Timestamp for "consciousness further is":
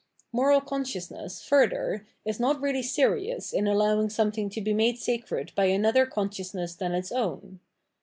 0.61-2.39